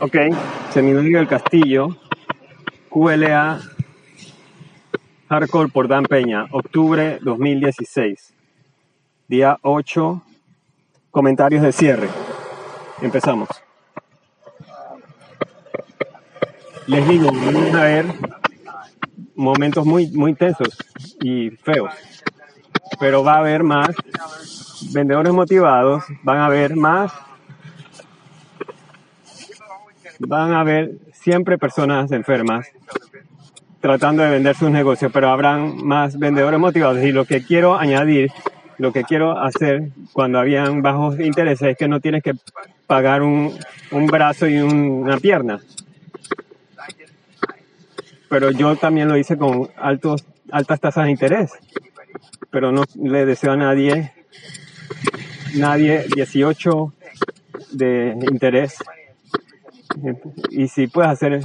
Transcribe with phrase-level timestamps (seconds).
[0.00, 0.16] Ok,
[0.72, 1.96] Seminario del Castillo,
[2.88, 3.60] QLA
[5.28, 8.34] Hardcore por Dan Peña, octubre 2016.
[9.28, 10.22] Día 8,
[11.10, 12.08] comentarios de cierre.
[13.00, 13.48] Empezamos.
[16.86, 18.06] Les digo, vamos a ver
[19.36, 20.76] momentos muy, muy tensos
[21.20, 21.94] y feos,
[22.98, 23.90] pero va a haber más
[24.92, 27.12] vendedores motivados, van a haber más
[30.20, 32.68] van a haber siempre personas enfermas
[33.80, 37.02] tratando de vender sus negocios, pero habrán más vendedores motivados.
[37.02, 38.30] Y lo que quiero añadir,
[38.78, 42.34] lo que quiero hacer cuando habían bajos intereses es que no tienes que
[42.86, 43.54] pagar un,
[43.90, 45.60] un brazo y una pierna.
[48.28, 51.52] Pero yo también lo hice con altos, altas tasas de interés.
[52.50, 54.12] Pero no le deseo a nadie,
[55.54, 56.92] nadie 18
[57.72, 58.76] de interés
[60.50, 61.40] y si puedes hacer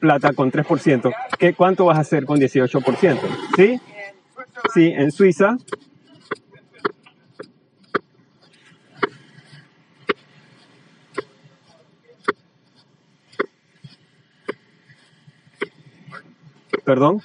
[0.00, 3.18] plata con 3%, ¿qué, ¿cuánto vas a hacer con 18%?
[3.56, 3.80] ¿Sí?
[4.74, 5.56] Sí, en Suiza.
[16.84, 17.22] Perdón.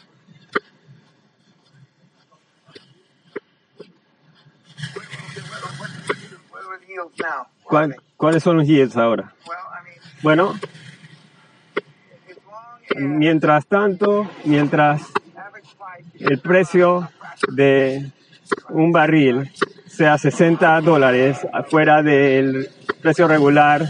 [7.73, 9.33] ¿Cuál, ¿Cuáles son los yields ahora?
[10.21, 10.53] Bueno,
[12.95, 15.01] mientras tanto, mientras
[16.19, 17.09] el precio
[17.47, 18.11] de
[18.69, 19.51] un barril
[19.87, 22.69] sea 60 dólares afuera del
[23.01, 23.89] precio regular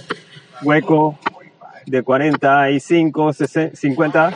[0.61, 1.19] hueco
[1.85, 3.33] de 45,
[3.73, 4.33] 50,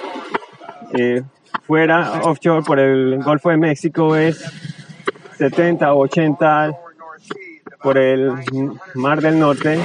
[0.94, 1.24] eh,
[1.64, 4.44] fuera offshore por el Golfo de México es
[5.38, 6.87] 70 o 80
[7.82, 8.34] por el
[8.96, 9.80] Mar del Norte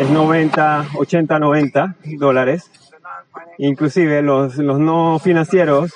[0.00, 2.70] es 90, 80, 90 dólares.
[3.58, 5.92] Inclusive los, los no financieros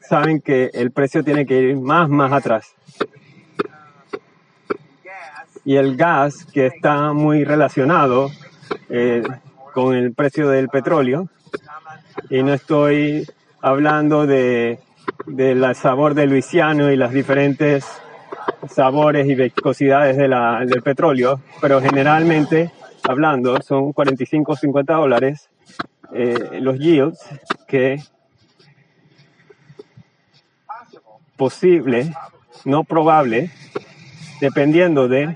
[0.00, 2.74] saben que el precio tiene que ir más, más atrás.
[5.64, 8.30] Y el gas, que está muy relacionado
[8.88, 9.22] eh,
[9.72, 11.28] con el precio del petróleo,
[12.28, 13.26] y no estoy
[13.60, 14.80] hablando de,
[15.26, 17.86] del sabor de Luisiano y las diferentes
[18.68, 22.70] sabores y viscosidades de la, del petróleo, pero generalmente
[23.08, 25.48] hablando son 45 o 50 dólares
[26.12, 27.20] eh, los yields
[27.66, 28.02] que
[31.36, 32.12] posible,
[32.64, 33.50] no probable,
[34.40, 35.34] dependiendo de,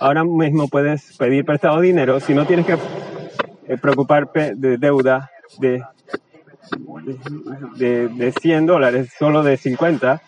[0.00, 2.78] ahora mismo puedes pedir prestado dinero si no tienes que
[3.68, 5.82] eh, preocuparte de deuda de,
[7.76, 10.22] de, de 100 dólares, solo de 50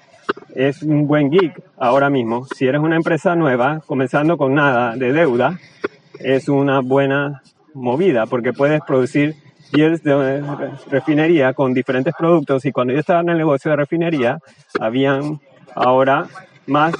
[0.54, 2.46] es un buen gig ahora mismo.
[2.54, 5.58] Si eres una empresa nueva, comenzando con nada de deuda,
[6.18, 7.42] es una buena
[7.74, 9.34] movida porque puedes producir
[9.72, 10.42] yields de
[10.88, 14.38] refinería con diferentes productos y cuando yo estaba en el negocio de refinería,
[14.80, 15.40] habían
[15.74, 16.26] ahora
[16.66, 16.94] más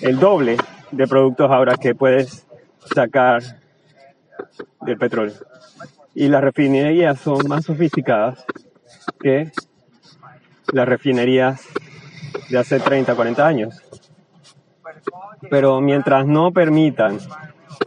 [0.00, 0.56] el doble
[0.90, 2.46] de productos ahora que puedes
[2.94, 3.42] sacar
[4.82, 5.34] del petróleo.
[6.14, 8.44] Y las refinerías son más sofisticadas
[9.20, 9.50] que
[10.72, 11.66] las refinerías
[12.50, 13.82] de hace 30, 40 años.
[15.48, 17.18] Pero mientras no permitan,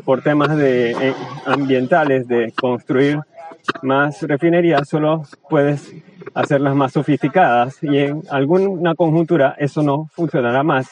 [0.06, 1.14] por temas de, eh,
[1.46, 3.20] ambientales, de construir
[3.82, 5.94] más refinerías, solo puedes
[6.34, 10.88] hacerlas más sofisticadas y en alguna conjuntura eso no funcionará más.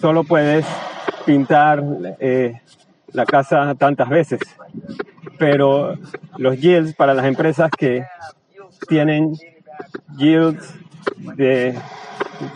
[0.00, 0.64] Solo puedes
[1.24, 1.82] pintar
[2.20, 2.60] eh,
[3.12, 4.40] la casa tantas veces.
[5.38, 5.94] Pero
[6.38, 8.04] los yields para las empresas que
[8.88, 9.34] tienen
[10.16, 10.74] yields
[11.36, 11.78] de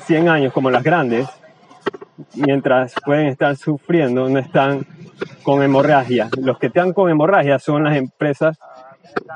[0.06, 1.28] 100 años como las grandes,
[2.34, 4.86] mientras pueden estar sufriendo, no están
[5.42, 6.28] con hemorragia.
[6.38, 8.58] Los que están con hemorragia son las empresas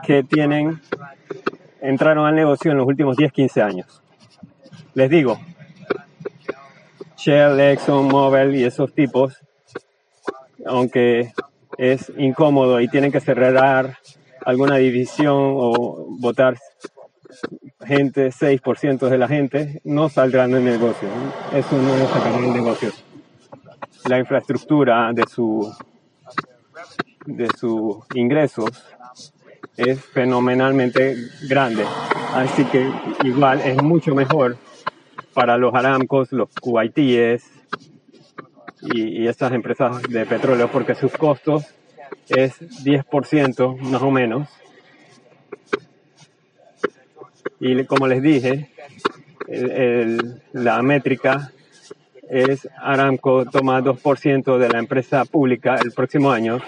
[0.07, 0.81] que tienen,
[1.81, 4.03] entraron al negocio en los últimos 10, 15 años.
[4.95, 5.39] Les digo,
[7.17, 9.41] Shell, Exxon, Mobil y esos tipos,
[10.67, 11.33] aunque
[11.79, 13.99] es incómodo y tienen que cerrar
[14.45, 16.57] alguna división o votar
[17.85, 21.09] gente, 6% de la gente, no saldrán del negocio.
[21.53, 22.91] Eso no es sacar el negocio.
[24.09, 25.73] La infraestructura de su
[27.27, 28.71] de sus ingresos
[29.77, 31.17] es fenomenalmente
[31.49, 31.85] grande.
[32.35, 32.91] Así que
[33.25, 34.57] igual es mucho mejor
[35.33, 37.51] para los Aramcos, los Kuwaitíes
[38.83, 41.65] y, y estas empresas de petróleo porque sus costos
[42.29, 44.49] es 10% más o menos
[47.67, 48.69] y como les dije,
[50.53, 51.51] la métrica
[52.29, 56.59] es Aramco toma 2% de la empresa pública el próximo año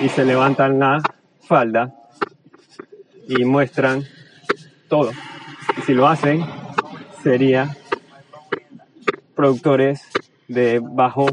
[0.00, 1.02] y se levantan la
[1.42, 1.94] falda
[3.28, 4.02] y muestran
[4.88, 5.10] todo.
[5.76, 6.42] Y si lo hacen,
[7.22, 7.76] sería
[9.34, 10.08] productores
[10.48, 11.26] de bajo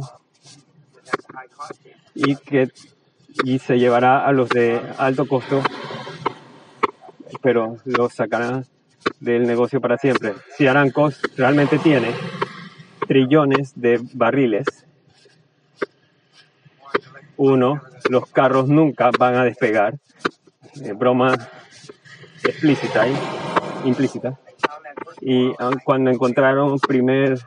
[2.14, 2.72] y que
[3.46, 5.64] y se llevará a los de alto costo,
[7.42, 8.64] pero los sacará
[9.20, 10.34] del negocio para siempre.
[10.58, 12.10] Si Aramco realmente tiene
[13.08, 14.66] trillones de barriles,
[17.38, 19.96] uno, los carros nunca van a despegar.
[20.82, 21.36] Eh, broma
[22.44, 23.16] explícita y
[23.86, 24.40] implícita.
[25.22, 27.40] Y ah, cuando encontraron primer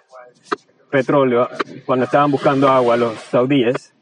[0.91, 1.49] petróleo,
[1.85, 3.93] cuando estaban buscando agua los saudíes,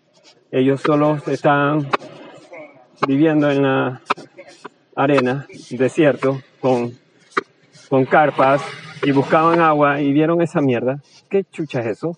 [0.51, 1.89] ellos solo estaban
[3.07, 4.01] viviendo en la
[4.95, 6.97] arena, desierto, con,
[7.89, 8.63] con carpas
[9.03, 11.01] y buscaban agua y vieron esa mierda.
[11.29, 12.17] ¿Qué chucha es eso?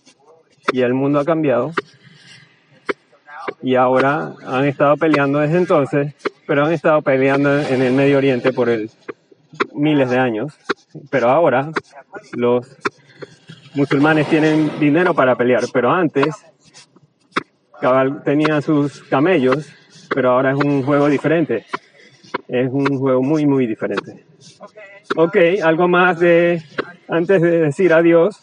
[0.73, 1.73] Y el mundo ha cambiado.
[3.63, 6.15] Y ahora han estado peleando desde entonces,
[6.47, 8.69] pero han estado peleando en el Medio Oriente por
[9.75, 10.53] miles de años.
[11.11, 11.71] Pero ahora
[12.33, 12.77] los
[13.75, 16.35] musulmanes tienen dinero para pelear, pero antes
[18.25, 19.69] tenían sus camellos,
[20.15, 21.67] pero ahora es un juego diferente.
[22.49, 24.25] Es un juego muy, muy diferente.
[25.17, 26.63] Ok, algo más de,
[27.09, 28.41] antes de decir adiós.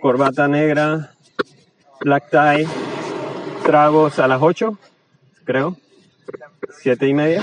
[0.00, 1.12] Corbata negra,
[2.00, 2.66] black tie,
[3.64, 4.78] tragos a las 8,
[5.44, 5.76] creo,
[6.70, 7.42] siete y media.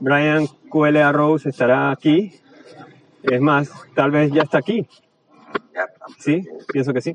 [0.00, 2.32] Brian QLA Rose estará aquí.
[3.22, 4.86] Es más, tal vez ya está aquí.
[6.18, 7.14] Sí, pienso que sí.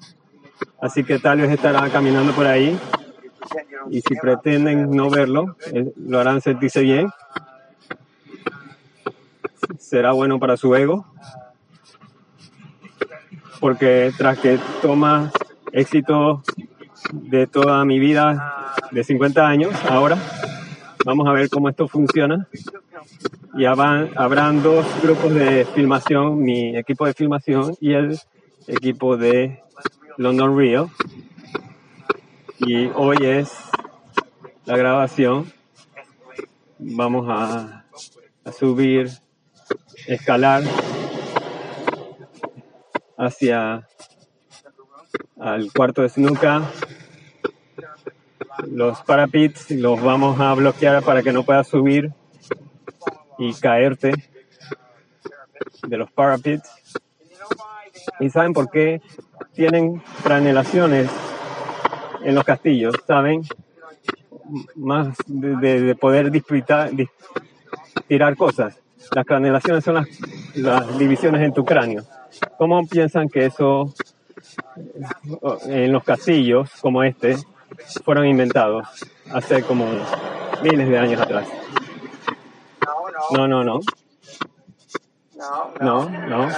[0.82, 2.78] Así que tal estará caminando por ahí.
[3.90, 7.10] Y si pretenden no verlo, eh, lo harán sentirse bien.
[9.78, 11.06] Será bueno para su ego.
[13.60, 15.32] Porque tras que toma
[15.72, 16.44] éxito
[17.12, 20.18] de toda mi vida de 50 años ahora.
[21.06, 22.48] Vamos a ver cómo esto funciona.
[23.56, 28.18] Y habrán dos grupos de filmación, mi equipo de filmación y el
[28.68, 29.62] equipo de
[30.18, 30.90] London Real.
[32.60, 33.52] Y hoy es
[34.66, 35.52] la grabación.
[36.78, 37.86] Vamos a,
[38.58, 39.10] subir,
[40.08, 40.64] escalar
[43.18, 43.88] hacia
[45.40, 46.62] al cuarto de snooker.
[48.68, 52.12] Los parapits los vamos a bloquear para que no puedas subir
[53.38, 54.14] y caerte
[55.88, 56.70] de los parapits.
[58.20, 59.02] ¿Y saben por qué
[59.54, 61.10] tienen franelaciones
[62.24, 62.96] en los castillos?
[63.08, 63.44] ¿Saben?
[64.76, 66.92] Más de, poder disputar,
[68.08, 68.80] tirar cosas.
[69.14, 70.08] Las cranelaciones son las,
[70.56, 72.04] las divisiones en tu cráneo.
[72.58, 73.94] ¿Cómo piensan que eso
[75.66, 77.38] en los castillos como este
[78.04, 78.88] fueron inventados
[79.32, 79.86] hace como
[80.62, 81.48] miles de años atrás.
[83.32, 83.80] No, no, no.
[85.82, 86.10] No, no.
[86.10, 86.50] No.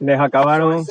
[0.00, 0.84] Les acabaron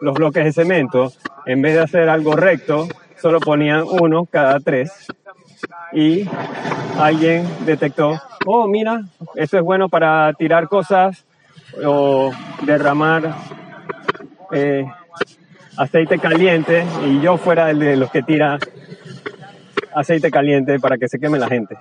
[0.00, 1.12] los bloques de cemento.
[1.46, 2.86] En vez de hacer algo recto,
[3.20, 5.06] solo ponían uno cada tres.
[5.92, 6.28] Y
[6.98, 9.02] alguien detectó, oh, mira,
[9.34, 11.24] esto es bueno para tirar cosas
[11.84, 12.30] o
[12.62, 13.34] derramar
[14.52, 14.86] eh,
[15.76, 18.58] aceite caliente y yo fuera el de los que tira
[19.94, 21.76] aceite caliente para que se queme la gente.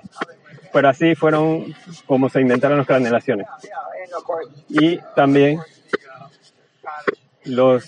[0.71, 1.65] Pero así fueron
[2.05, 3.47] como se inventaron las granelaciones.
[4.69, 5.59] Y también
[7.45, 7.85] los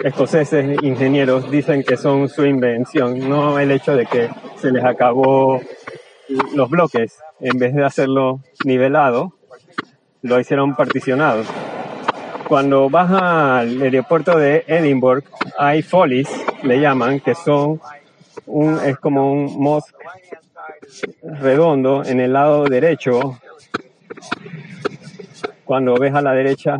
[0.00, 5.60] escoceses ingenieros dicen que son su invención, no el hecho de que se les acabó
[6.54, 7.18] los bloques.
[7.40, 9.32] En vez de hacerlo nivelado,
[10.22, 11.42] lo hicieron particionado.
[12.48, 15.24] Cuando vas al aeropuerto de Edinburgh,
[15.58, 16.28] hay follies,
[16.62, 17.80] le llaman, que son
[18.46, 19.94] un, es como un mosque
[21.22, 23.38] redondo en el lado derecho.
[25.64, 26.78] Cuando ves a la derecha,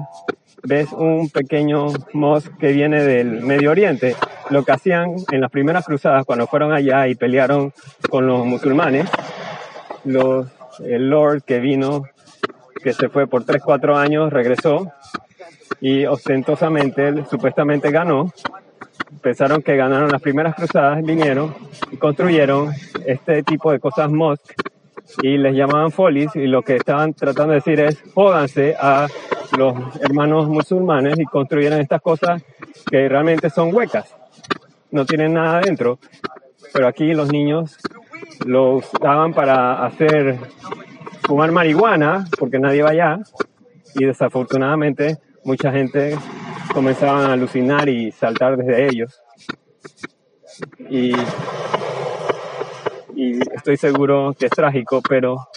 [0.64, 4.16] ves un pequeño mosque que viene del Medio Oriente.
[4.50, 7.72] Lo que hacían en las primeras cruzadas, cuando fueron allá y pelearon
[8.10, 9.08] con los musulmanes,
[10.04, 12.04] el Lord que vino
[12.82, 14.92] que se fue por 3, 4 años, regresó
[15.80, 18.32] y ostentosamente, supuestamente ganó.
[19.20, 21.54] Pensaron que ganaron las primeras cruzadas, vinieron
[21.92, 22.72] y construyeron
[23.06, 24.54] este tipo de cosas mosque
[25.22, 29.08] y les llamaban folies y lo que estaban tratando de decir es jódanse a
[29.58, 32.42] los hermanos musulmanes y construyeron estas cosas
[32.90, 34.14] que realmente son huecas,
[34.90, 35.98] no tienen nada adentro,
[36.72, 37.76] pero aquí los niños
[38.46, 40.38] lo usaban para hacer
[41.22, 43.18] fumar marihuana, porque nadie va allá,
[43.94, 46.16] y desafortunadamente mucha gente
[46.72, 49.20] comenzaba a alucinar y saltar desde ellos.
[50.88, 51.12] Y,
[53.22, 55.48] y estoy seguro que es trágico, pero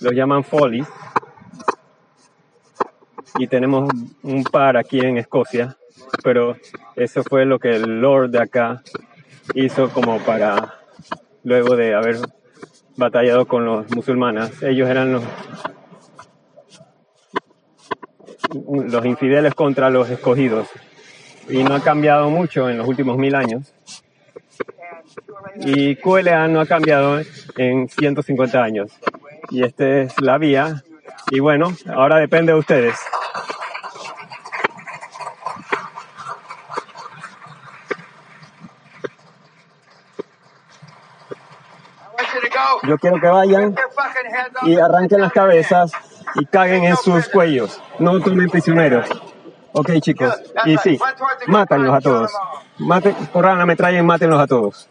[0.00, 0.86] lo llaman follies.
[3.38, 3.88] Y tenemos
[4.22, 5.76] un par aquí en Escocia,
[6.22, 6.56] pero
[6.96, 8.82] eso fue lo que el Lord de acá
[9.54, 10.74] hizo como para,
[11.44, 12.18] luego de haber
[12.96, 14.62] batallado con los musulmanes.
[14.62, 15.24] Ellos eran los,
[18.66, 20.68] los infideles contra los escogidos.
[21.48, 23.72] Y no ha cambiado mucho en los últimos mil años.
[25.56, 27.20] Y QLA no ha cambiado
[27.56, 28.92] en 150 años.
[29.50, 30.82] Y esta es la vía.
[31.30, 32.98] Y bueno, ahora depende de ustedes.
[42.84, 43.74] Yo quiero que vayan
[44.62, 45.92] y arranquen las cabezas
[46.36, 47.80] y caguen en sus cuellos.
[47.98, 49.08] No tomen prisioneros.
[49.72, 50.34] Ok, chicos.
[50.64, 50.98] Y sí,
[51.46, 52.32] mátenlos a todos.
[53.32, 54.88] Corran la metralla y mátenlos a todos.